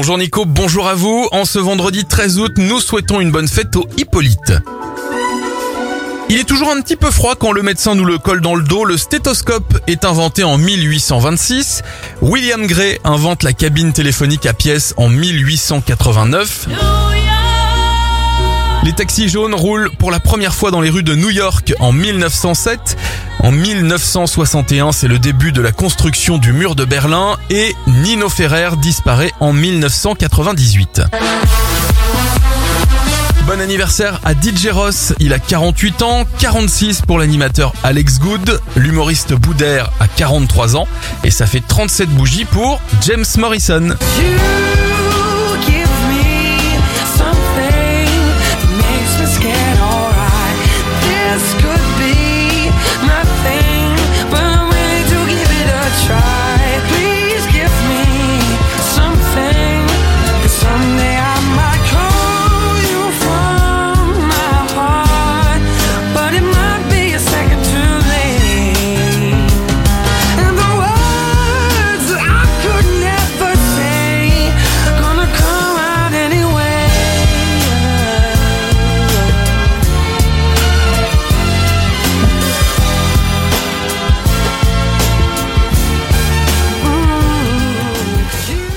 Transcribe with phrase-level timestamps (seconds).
[0.00, 1.28] Bonjour Nico, bonjour à vous.
[1.30, 4.54] En ce vendredi 13 août, nous souhaitons une bonne fête au Hippolyte.
[6.30, 8.62] Il est toujours un petit peu froid quand le médecin nous le colle dans le
[8.62, 8.86] dos.
[8.86, 11.82] Le stéthoscope est inventé en 1826.
[12.22, 16.68] William Gray invente la cabine téléphonique à pièces en 1889.
[18.84, 21.92] Les taxis jaunes roulent pour la première fois dans les rues de New York en
[21.92, 22.96] 1907.
[23.42, 28.76] En 1961, c'est le début de la construction du mur de Berlin et Nino Ferrer
[28.76, 31.02] disparaît en 1998.
[33.46, 39.32] Bon anniversaire à DJ Ross, il a 48 ans, 46 pour l'animateur Alex Good, l'humoriste
[39.32, 40.86] Boudère a 43 ans
[41.24, 43.96] et ça fait 37 bougies pour James Morrison.